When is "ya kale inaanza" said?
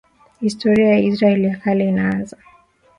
1.47-2.37